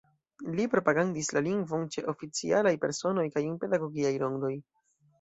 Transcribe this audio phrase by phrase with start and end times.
[0.59, 4.55] Li propagandis la lingvon ĉe oficialaj personoj kaj en pedagogiaj rondoj.